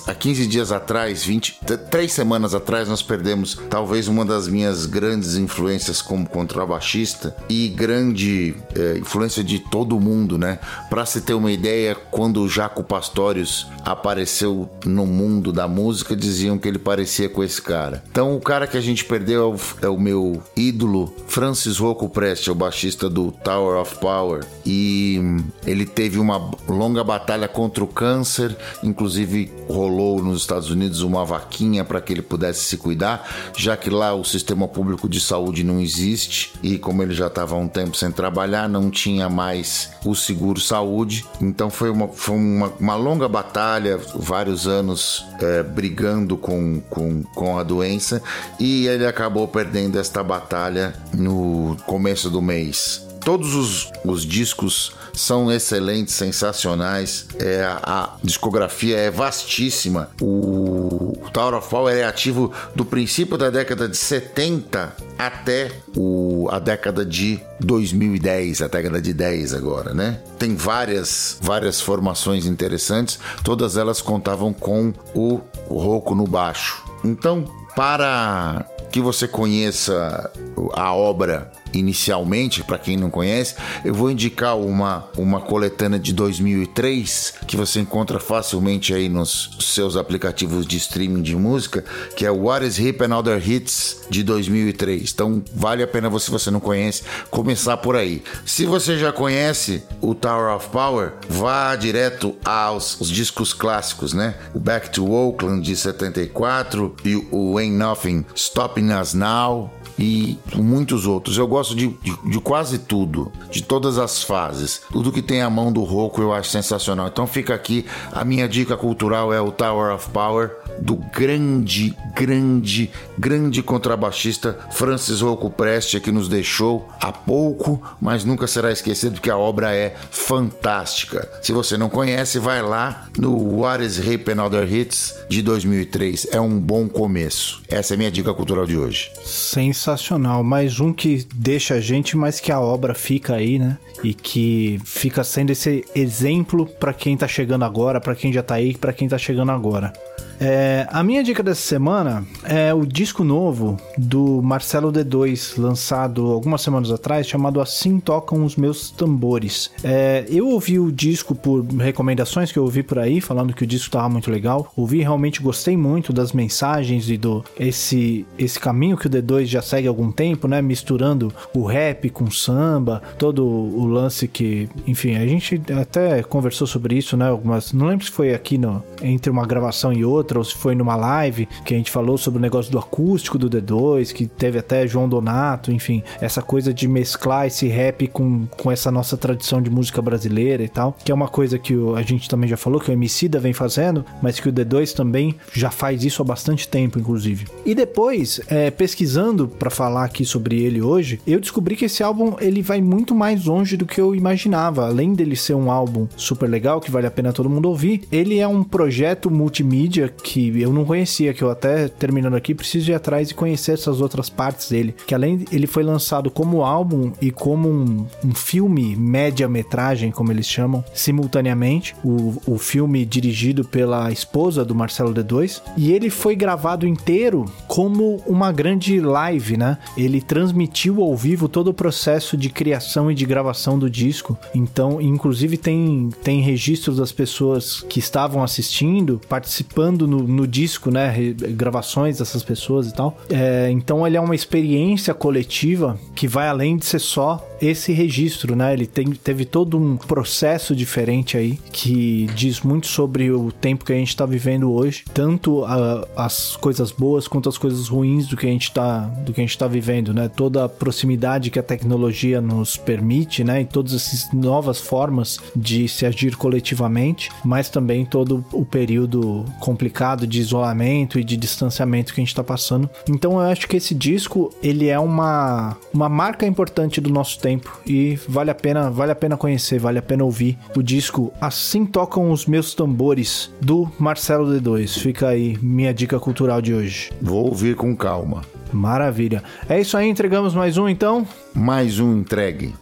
há 0.07 0.13
15 0.13 0.47
dias 0.47 0.71
atrás, 0.71 1.23
20, 1.23 1.59
três 1.89 2.13
semanas 2.13 2.53
atrás, 2.53 2.87
nós 2.87 3.01
perdemos 3.01 3.59
talvez 3.69 4.07
uma 4.07 4.25
das 4.25 4.47
minhas 4.47 4.85
grandes 4.85 5.35
influências 5.35 6.01
como 6.01 6.27
contrabaixista 6.27 7.35
e 7.49 7.69
grande 7.69 8.55
é, 8.75 8.97
influência 8.97 9.43
de 9.43 9.59
todo 9.59 9.99
mundo, 9.99 10.37
né? 10.37 10.59
Para 10.89 11.05
se 11.05 11.21
ter 11.21 11.33
uma 11.33 11.51
ideia, 11.51 11.95
quando 11.95 12.41
o 12.41 12.49
Jaco 12.49 12.83
Pastorius 12.83 13.67
apareceu 13.85 14.69
no 14.85 15.05
mundo 15.05 15.51
da 15.51 15.67
música, 15.67 16.15
diziam 16.15 16.57
que 16.57 16.67
ele 16.67 16.79
parecia 16.79 17.29
com 17.29 17.43
esse 17.43 17.61
cara. 17.61 18.03
Então, 18.09 18.35
o 18.35 18.41
cara 18.41 18.67
que 18.67 18.77
a 18.77 18.81
gente 18.81 19.05
perdeu 19.05 19.41
é 19.41 19.55
o, 19.55 19.87
é 19.87 19.89
o 19.89 19.99
meu 19.99 20.41
ídolo, 20.55 21.13
Francis 21.27 21.77
Rocco 21.77 22.09
Prest, 22.09 22.47
o 22.47 22.55
baixista 22.55 23.09
do 23.09 23.31
Tower 23.31 23.79
of 23.79 23.97
Power, 23.97 24.45
e 24.65 25.19
ele 25.65 25.85
teve 25.85 26.19
uma 26.19 26.51
longa 26.67 27.03
batalha 27.03 27.47
contra 27.47 27.83
o 27.83 27.87
câncer 27.87 28.55
Inclusive, 28.83 29.26
rolou 29.67 30.21
nos 30.23 30.41
Estados 30.41 30.69
Unidos 30.69 31.01
uma 31.01 31.25
vaquinha 31.25 31.83
para 31.83 32.01
que 32.01 32.13
ele 32.13 32.21
pudesse 32.21 32.63
se 32.63 32.77
cuidar, 32.77 33.27
já 33.55 33.75
que 33.75 33.89
lá 33.89 34.13
o 34.13 34.23
sistema 34.23 34.67
público 34.67 35.07
de 35.09 35.19
saúde 35.19 35.63
não 35.63 35.79
existe 35.79 36.53
e, 36.63 36.77
como 36.77 37.03
ele 37.03 37.13
já 37.13 37.27
estava 37.27 37.55
há 37.55 37.57
um 37.57 37.67
tempo 37.67 37.95
sem 37.95 38.11
trabalhar, 38.11 38.67
não 38.67 38.89
tinha 38.89 39.29
mais 39.29 39.91
o 40.05 40.15
seguro 40.15 40.59
saúde. 40.59 41.25
Então, 41.41 41.69
foi 41.69 41.89
uma, 41.89 42.07
foi 42.07 42.35
uma, 42.35 42.73
uma 42.79 42.95
longa 42.95 43.27
batalha, 43.27 43.97
vários 44.15 44.67
anos 44.67 45.25
é, 45.41 45.63
brigando 45.63 46.37
com, 46.37 46.81
com, 46.89 47.23
com 47.23 47.57
a 47.57 47.63
doença 47.63 48.21
e 48.59 48.87
ele 48.87 49.05
acabou 49.05 49.47
perdendo 49.47 49.99
esta 49.99 50.23
batalha 50.23 50.93
no 51.13 51.77
começo 51.85 52.29
do 52.29 52.41
mês. 52.41 53.05
Todos 53.23 53.53
os, 53.55 53.91
os 54.05 54.25
discos 54.25 54.93
são 55.17 55.51
excelentes, 55.51 56.13
sensacionais. 56.13 57.27
É, 57.39 57.63
a, 57.65 58.15
discografia 58.23 58.97
é 58.97 59.11
vastíssima. 59.11 60.09
O, 60.21 61.17
o 61.25 61.29
Tower 61.33 61.55
of 61.55 61.69
Power 61.69 61.95
é 61.95 62.05
ativo 62.05 62.51
do 62.75 62.85
princípio 62.85 63.37
da 63.37 63.49
década 63.49 63.89
de 63.89 63.97
70 63.97 64.95
até 65.17 65.71
o, 65.95 66.47
a 66.51 66.59
década 66.59 67.03
de 67.05 67.39
2010, 67.59 68.61
a 68.61 68.67
década 68.67 69.01
de 69.01 69.13
10 69.13 69.53
agora, 69.53 69.93
né? 69.93 70.19
Tem 70.37 70.55
várias, 70.55 71.37
várias 71.41 71.81
formações 71.81 72.45
interessantes, 72.45 73.19
todas 73.43 73.75
elas 73.77 74.01
contavam 74.01 74.53
com 74.53 74.93
o, 75.15 75.41
o 75.67 75.79
Roco 75.79 76.13
no 76.13 76.27
baixo. 76.27 76.83
Então, 77.03 77.45
para 77.75 78.65
que 78.91 79.01
você 79.01 79.27
conheça 79.27 80.31
a 80.73 80.93
obra 80.93 81.51
inicialmente, 81.73 82.63
para 82.63 82.77
quem 82.77 82.97
não 82.97 83.09
conhece, 83.09 83.55
eu 83.83 83.93
vou 83.93 84.11
indicar 84.11 84.57
uma, 84.57 85.07
uma 85.17 85.39
coletânea 85.39 85.99
de 85.99 86.13
2003 86.13 87.35
que 87.47 87.55
você 87.55 87.79
encontra 87.79 88.19
facilmente 88.19 88.93
aí 88.93 89.09
nos 89.09 89.57
seus 89.59 89.95
aplicativos 89.95 90.65
de 90.65 90.77
streaming 90.77 91.21
de 91.21 91.35
música, 91.35 91.83
que 92.15 92.25
é 92.25 92.31
What 92.31 92.65
is 92.65 92.79
Hip 92.79 93.03
and 93.03 93.17
Other 93.17 93.49
Hits 93.49 94.01
de 94.09 94.23
2003. 94.23 95.11
Então 95.13 95.43
vale 95.53 95.83
a 95.83 95.87
pena 95.87 96.07
se 96.19 96.31
você 96.31 96.49
não 96.49 96.59
conhece, 96.59 97.03
começar 97.29 97.77
por 97.77 97.95
aí. 97.95 98.23
Se 98.45 98.65
você 98.65 98.97
já 98.97 99.11
conhece 99.11 99.83
o 100.01 100.15
Tower 100.15 100.55
of 100.55 100.69
Power, 100.69 101.13
vá 101.29 101.75
direto 101.75 102.35
aos 102.43 102.99
os 102.99 103.09
discos 103.09 103.53
clássicos, 103.53 104.13
né? 104.13 104.35
O 104.53 104.59
Back 104.59 104.89
to 104.89 105.09
Oakland 105.11 105.61
de 105.61 105.75
74 105.75 106.95
e 107.03 107.15
o 107.31 107.57
Ain't 107.57 107.75
Nothing 107.75 108.25
Stopping 108.35 108.91
Us 108.93 109.13
Now 109.13 109.71
e 109.99 110.37
muitos 110.55 111.05
outros. 111.05 111.37
Eu 111.37 111.47
gosto 111.57 111.75
de, 111.75 111.87
de, 111.87 112.15
de, 112.23 112.39
quase 112.39 112.77
tudo, 112.77 113.31
de 113.49 113.63
todas 113.63 113.97
as 113.97 114.21
fases. 114.21 114.81
Tudo 114.91 115.11
que 115.11 115.23
tem 115.23 115.41
a 115.41 115.49
mão 115.49 115.73
do 115.73 115.83
Roku 115.83 116.21
eu 116.21 116.31
acho 116.31 116.49
sensacional. 116.49 117.07
Então 117.07 117.25
fica 117.25 117.55
aqui, 117.55 117.85
a 118.11 118.23
minha 118.23 118.47
dica 118.47 118.77
cultural 118.77 119.33
é 119.33 119.41
o 119.41 119.51
Tower 119.51 119.93
of 119.95 120.09
Power 120.11 120.55
do 120.79 120.95
grande, 120.95 121.95
grande, 122.15 122.91
grande 123.17 123.63
contrabaixista 123.63 124.57
Francis 124.71 125.21
Rocco 125.21 125.49
Preste 125.49 125.99
que 125.99 126.11
nos 126.11 126.29
deixou 126.29 126.87
há 127.01 127.11
pouco, 127.11 127.81
mas 127.99 128.23
nunca 128.23 128.45
será 128.45 128.71
esquecido 128.71 129.13
porque 129.13 129.31
a 129.31 129.37
obra 129.37 129.73
é 129.73 129.95
fantástica. 130.11 131.27
Se 131.41 131.51
você 131.51 131.75
não 131.75 131.89
conhece, 131.89 132.37
vai 132.37 132.61
lá 132.61 133.07
no 133.17 133.61
What 133.61 133.83
is 133.83 133.97
Hip 133.97 134.31
and 134.31 134.43
Other 134.43 134.71
Hits 134.71 135.15
de 135.27 135.41
2003. 135.41 136.27
É 136.31 136.39
um 136.39 136.59
bom 136.59 136.87
começo. 136.87 137.63
Essa 137.67 137.93
é 137.93 137.95
a 137.95 137.97
minha 137.97 138.11
dica 138.11 138.31
cultural 138.33 138.67
de 138.67 138.77
hoje. 138.77 139.09
Sensacional. 139.25 140.43
Mais 140.43 140.79
um 140.79 140.93
que 140.93 141.25
deixa 141.47 141.75
a 141.75 141.79
gente, 141.79 142.17
mas 142.17 142.41
que 142.41 142.51
a 142.51 142.59
obra 142.59 142.93
fica 142.93 143.35
aí, 143.35 143.57
né? 143.57 143.77
E 144.03 144.13
que 144.13 144.81
fica 144.83 145.23
sendo 145.23 145.49
esse 145.49 145.85
exemplo 145.95 146.65
para 146.65 146.93
quem 146.93 147.15
tá 147.15 147.25
chegando 147.25 147.63
agora, 147.63 148.01
para 148.01 148.13
quem 148.13 148.33
já 148.33 148.43
tá 148.43 148.55
aí, 148.55 148.75
para 148.75 148.91
quem 148.91 149.07
tá 149.07 149.17
chegando 149.17 149.53
agora. 149.53 149.93
É, 150.39 150.87
a 150.91 151.03
minha 151.03 151.23
dica 151.23 151.41
dessa 151.41 151.61
semana 151.61 152.25
é 152.43 152.73
o 152.73 152.85
disco 152.85 153.23
novo 153.23 153.77
do 153.97 154.41
Marcelo 154.41 154.91
D2, 154.91 155.59
lançado 155.59 156.27
algumas 156.27 156.61
semanas 156.61 156.91
atrás, 156.91 157.27
chamado 157.27 157.59
Assim 157.59 157.99
Tocam 157.99 158.45
os 158.45 158.55
Meus 158.55 158.91
Tambores. 158.91 159.71
É, 159.83 160.25
eu 160.29 160.47
ouvi 160.47 160.79
o 160.79 160.91
disco 160.91 161.33
por 161.33 161.65
recomendações 161.65 162.51
que 162.51 162.59
eu 162.59 162.63
ouvi 162.63 162.83
por 162.83 162.99
aí, 162.99 163.19
falando 163.19 163.53
que 163.53 163.63
o 163.63 163.67
disco 163.67 163.87
estava 163.87 164.07
muito 164.09 164.29
legal. 164.29 164.71
Ouvi 164.75 164.99
realmente 164.99 165.41
gostei 165.41 165.75
muito 165.75 166.13
das 166.13 166.31
mensagens 166.31 167.09
e 167.09 167.17
do 167.17 167.43
esse, 167.59 168.25
esse 168.37 168.59
caminho 168.59 168.97
que 168.97 169.07
o 169.07 169.09
D2 169.09 169.45
já 169.45 169.61
segue 169.61 169.87
há 169.87 169.91
algum 169.91 170.11
tempo, 170.11 170.47
né? 170.47 170.61
Misturando 170.61 171.33
o 171.53 171.65
rap 171.65 172.09
com 172.09 172.29
samba, 172.29 173.01
todo 173.17 173.43
o 173.45 173.85
lance 173.85 174.27
que, 174.27 174.69
enfim, 174.85 175.15
a 175.15 175.25
gente 175.25 175.61
até 175.79 176.21
conversou 176.21 176.67
sobre 176.67 176.95
isso, 176.95 177.17
né? 177.17 177.27
Algumas, 177.27 177.73
não 177.73 177.87
lembro 177.87 178.05
se 178.05 178.11
foi 178.11 178.33
aqui 178.33 178.57
no, 178.57 178.83
entre 179.01 179.31
uma 179.31 179.45
gravação 179.45 179.91
e 179.91 180.05
outra 180.05 180.26
outra, 180.27 180.37
ou 180.37 180.43
se 180.43 180.55
foi 180.55 180.75
numa 180.75 180.95
live 180.95 181.47
que 181.63 181.73
a 181.73 181.77
gente 181.77 181.89
falou 181.89 182.17
sobre 182.17 182.39
o 182.39 182.41
negócio 182.41 182.71
do 182.71 182.77
acústico 182.77 183.37
do 183.37 183.49
D2, 183.49 184.11
que 184.11 184.27
teve 184.27 184.59
até 184.59 184.85
João 184.85 185.07
Donato, 185.07 185.71
enfim, 185.71 186.03
essa 186.19 186.41
coisa 186.41 186.73
de 186.73 186.87
mesclar 186.87 187.47
esse 187.47 187.67
rap 187.67 188.07
com, 188.07 188.45
com 188.57 188.69
essa 188.69 188.91
nossa 188.91 189.15
tradição 189.15 189.61
de 189.61 189.69
música 189.69 190.01
brasileira 190.01 190.63
e 190.63 190.67
tal, 190.67 190.95
que 191.03 191.11
é 191.11 191.15
uma 191.15 191.29
coisa 191.29 191.57
que 191.57 191.75
o, 191.75 191.95
a 191.95 192.01
gente 192.01 192.29
também 192.29 192.49
já 192.49 192.57
falou, 192.57 192.79
que 192.79 192.91
o 192.91 192.93
Emicida 192.93 193.39
vem 193.39 193.53
fazendo, 193.53 194.03
mas 194.21 194.39
que 194.39 194.49
o 194.49 194.53
D2 194.53 194.93
também 194.93 195.35
já 195.53 195.71
faz 195.71 196.03
isso 196.03 196.21
há 196.21 196.25
bastante 196.25 196.67
tempo, 196.67 196.99
inclusive. 196.99 197.47
E 197.65 197.73
depois, 197.73 198.41
é, 198.47 198.69
pesquisando 198.69 199.47
para 199.47 199.69
falar 199.69 200.03
aqui 200.03 200.25
sobre 200.25 200.61
ele 200.61 200.81
hoje, 200.81 201.21
eu 201.25 201.39
descobri 201.39 201.75
que 201.75 201.85
esse 201.85 202.03
álbum 202.03 202.35
ele 202.39 202.61
vai 202.61 202.81
muito 202.81 203.15
mais 203.15 203.45
longe 203.45 203.77
do 203.77 203.85
que 203.85 204.01
eu 204.01 204.13
imaginava. 204.13 204.85
Além 204.87 205.13
dele 205.13 205.35
ser 205.35 205.53
um 205.53 205.71
álbum 205.71 206.07
super 206.15 206.49
legal, 206.49 206.81
que 206.81 206.91
vale 206.91 207.07
a 207.07 207.11
pena 207.11 207.31
todo 207.31 207.49
mundo 207.49 207.69
ouvir, 207.69 208.01
ele 208.11 208.39
é 208.39 208.47
um 208.47 208.63
projeto 208.63 209.29
multimídia 209.29 210.13
que 210.23 210.61
eu 210.61 210.73
não 210.73 210.85
conhecia, 210.85 211.33
que 211.33 211.43
eu 211.43 211.49
até 211.49 211.87
terminando 211.87 212.35
aqui 212.35 212.53
preciso 212.53 212.91
ir 212.91 212.93
atrás 212.93 213.29
e 213.29 213.33
conhecer 213.33 213.73
essas 213.73 214.01
outras 214.01 214.29
partes 214.29 214.69
dele. 214.69 214.95
Que 215.05 215.15
além 215.15 215.45
ele 215.51 215.67
foi 215.67 215.83
lançado 215.83 216.29
como 216.29 216.63
álbum 216.63 217.11
e 217.21 217.31
como 217.31 217.69
um, 217.69 218.05
um 218.23 218.33
filme 218.33 218.95
média-metragem, 218.95 220.11
como 220.11 220.31
eles 220.31 220.47
chamam, 220.47 220.83
simultaneamente. 220.93 221.95
O, 222.03 222.41
o 222.45 222.57
filme 222.57 223.05
dirigido 223.05 223.63
pela 223.63 224.11
esposa 224.11 224.63
do 224.63 224.75
Marcelo 224.75 225.13
D2. 225.13 225.61
E 225.75 225.91
ele 225.91 226.09
foi 226.09 226.35
gravado 226.35 226.87
inteiro 226.87 227.45
como 227.67 228.21
uma 228.25 228.51
grande 228.51 228.99
live, 228.99 229.57
né? 229.57 229.77
Ele 229.95 230.21
transmitiu 230.21 231.01
ao 231.01 231.15
vivo 231.15 231.47
todo 231.47 231.69
o 231.69 231.73
processo 231.73 232.37
de 232.37 232.49
criação 232.49 233.11
e 233.11 233.15
de 233.15 233.25
gravação 233.25 233.77
do 233.77 233.89
disco. 233.89 234.37
Então, 234.53 235.01
inclusive, 235.01 235.57
tem, 235.57 236.09
tem 236.23 236.41
registros 236.41 236.97
das 236.97 237.11
pessoas 237.11 237.81
que 237.81 237.99
estavam 237.99 238.43
assistindo, 238.43 239.21
participando 239.27 240.06
no, 240.07 240.23
no 240.23 240.47
disco, 240.47 240.89
né? 240.89 241.13
Gravações 241.51 242.17
dessas 242.17 242.43
pessoas 242.43 242.87
e 242.87 242.93
tal. 242.93 243.17
É, 243.29 243.69
então 243.69 244.05
ele 244.05 244.17
é 244.17 244.21
uma 244.21 244.35
experiência 244.35 245.13
coletiva 245.13 245.99
que 246.15 246.27
vai 246.27 246.47
além 246.47 246.77
de 246.77 246.85
ser 246.85 246.99
só 246.99 247.45
esse 247.61 247.91
registro, 247.91 248.55
né? 248.55 248.73
Ele 248.73 248.85
tem, 248.85 249.11
teve 249.11 249.45
todo 249.45 249.77
um 249.77 249.97
processo 249.97 250.75
diferente 250.75 251.37
aí 251.37 251.59
que 251.71 252.27
diz 252.35 252.61
muito 252.61 252.87
sobre 252.87 253.31
o 253.31 253.51
tempo 253.51 253.85
que 253.85 253.93
a 253.93 253.95
gente 253.95 254.09
está 254.09 254.25
vivendo 254.25 254.71
hoje, 254.71 255.03
tanto 255.13 255.63
a, 255.65 256.07
as 256.15 256.55
coisas 256.55 256.91
boas 256.91 257.27
quanto 257.27 257.49
as 257.49 257.57
coisas 257.57 257.87
ruins 257.87 258.27
do 258.27 258.37
que 258.37 258.45
a 258.45 258.49
gente 258.49 258.69
está 258.69 259.01
do 259.25 259.33
que 259.33 259.41
a 259.41 259.43
gente 259.43 259.51
está 259.51 259.67
vivendo, 259.67 260.13
né? 260.13 260.27
Toda 260.27 260.65
a 260.65 260.69
proximidade 260.69 261.49
que 261.49 261.59
a 261.59 261.63
tecnologia 261.63 262.39
nos 262.39 262.77
permite, 262.77 263.43
né? 263.43 263.61
E 263.61 263.65
todas 263.65 263.93
essas 263.93 264.31
novas 264.31 264.79
formas 264.79 265.39
de 265.55 265.87
se 265.87 266.05
agir 266.05 266.35
coletivamente, 266.35 267.29
mas 267.43 267.69
também 267.69 268.05
todo 268.05 268.45
o 268.53 268.65
período 268.65 269.45
complicado 269.59 269.96
complicado 269.97 270.27
de 270.27 270.39
isolamento 270.39 271.19
e 271.19 271.23
de 271.23 271.35
distanciamento 271.35 272.13
que 272.13 272.21
a 272.21 272.23
gente 272.23 272.35
tá 272.35 272.43
passando. 272.43 272.87
Então 273.09 273.33
eu 273.33 273.39
acho 273.39 273.67
que 273.67 273.77
esse 273.77 273.95
disco, 273.95 274.53
ele 274.61 274.87
é 274.87 274.99
uma, 274.99 275.75
uma 275.91 276.07
marca 276.07 276.45
importante 276.45 277.01
do 277.01 277.09
nosso 277.09 277.39
tempo 277.39 277.79
e 277.85 278.19
vale 278.27 278.51
a 278.51 278.55
pena, 278.55 278.91
vale 278.91 279.11
a 279.11 279.15
pena 279.15 279.35
conhecer, 279.35 279.79
vale 279.79 279.97
a 279.97 280.01
pena 280.01 280.23
ouvir 280.23 280.57
o 280.75 280.83
disco 280.83 281.33
Assim 281.41 281.85
Tocam 281.85 282.31
os 282.31 282.45
Meus 282.45 282.75
Tambores, 282.75 283.49
do 283.59 283.91
Marcelo 283.97 284.45
D2. 284.45 284.99
Fica 284.99 285.29
aí 285.29 285.57
minha 285.61 285.93
dica 285.93 286.19
cultural 286.19 286.61
de 286.61 286.73
hoje. 286.73 287.11
Vou 287.19 287.45
ouvir 287.45 287.75
com 287.75 287.95
calma. 287.95 288.43
Maravilha. 288.71 289.41
É 289.67 289.79
isso 289.79 289.97
aí, 289.97 290.07
entregamos 290.07 290.53
mais 290.53 290.77
um 290.77 290.87
então? 290.87 291.25
Mais 291.55 291.99
um 291.99 292.19
entregue. 292.19 292.75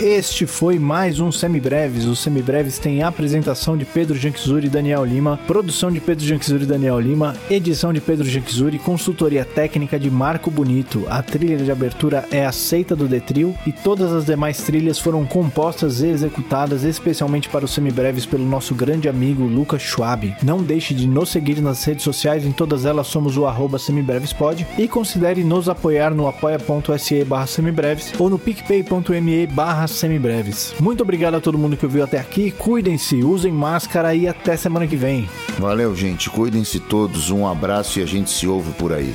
Este 0.00 0.46
foi 0.46 0.78
mais 0.78 1.20
um 1.20 1.32
Semibreves. 1.32 2.04
O 2.04 2.14
Semibreves 2.14 2.78
tem 2.78 3.02
apresentação 3.02 3.78
de 3.78 3.86
Pedro 3.86 4.14
Janquizuri 4.14 4.66
e 4.66 4.70
Daniel 4.70 5.02
Lima, 5.06 5.40
produção 5.46 5.90
de 5.90 6.00
Pedro 6.00 6.22
Janquizuri 6.22 6.64
e 6.64 6.66
Daniel 6.66 7.00
Lima, 7.00 7.34
edição 7.48 7.94
de 7.94 8.00
Pedro 8.02 8.28
Janquizuri, 8.28 8.78
consultoria 8.78 9.42
técnica 9.42 9.98
de 9.98 10.10
Marco 10.10 10.50
Bonito. 10.50 11.06
A 11.08 11.22
trilha 11.22 11.56
de 11.56 11.72
abertura 11.72 12.26
é 12.30 12.44
aceita 12.44 12.94
do 12.94 13.08
Detril 13.08 13.56
e 13.66 13.72
todas 13.72 14.12
as 14.12 14.26
demais 14.26 14.58
trilhas 14.58 14.98
foram 14.98 15.24
compostas 15.24 16.02
e 16.02 16.08
executadas 16.08 16.84
especialmente 16.84 17.48
para 17.48 17.64
os 17.64 17.70
Semibreves 17.70 18.26
pelo 18.26 18.44
nosso 18.44 18.74
grande 18.74 19.08
amigo 19.08 19.44
Lucas 19.44 19.80
Schwab. 19.80 20.36
Não 20.42 20.62
deixe 20.62 20.92
de 20.92 21.06
nos 21.06 21.30
seguir 21.30 21.62
nas 21.62 21.82
redes 21.82 22.04
sociais, 22.04 22.44
em 22.44 22.52
todas 22.52 22.84
elas 22.84 23.06
somos 23.06 23.38
o 23.38 23.46
arroba 23.46 23.78
semibrevespod 23.78 24.66
e 24.76 24.86
considere 24.86 25.42
nos 25.42 25.70
apoiar 25.70 26.10
no 26.14 26.28
apoia.se 26.28 27.24
barra 27.24 27.46
semibreves 27.46 28.12
ou 28.18 28.28
no 28.28 28.38
picpay.me 28.38 29.46
barra 29.86 29.88
semibreves. 29.88 30.74
Muito 30.80 31.02
obrigado 31.02 31.36
a 31.36 31.40
todo 31.40 31.56
mundo 31.56 31.76
que 31.76 31.86
ouviu 31.86 32.04
até 32.04 32.18
aqui. 32.18 32.50
Cuidem-se, 32.50 33.22
usem 33.22 33.52
máscara 33.52 34.14
e 34.14 34.26
até 34.26 34.56
semana 34.56 34.86
que 34.86 34.96
vem. 34.96 35.28
Valeu, 35.58 35.94
gente. 35.94 36.28
Cuidem-se 36.28 36.80
todos. 36.80 37.30
Um 37.30 37.46
abraço 37.46 38.00
e 38.00 38.02
a 38.02 38.06
gente 38.06 38.30
se 38.30 38.46
ouve 38.46 38.72
por 38.72 38.92
aí. 38.92 39.14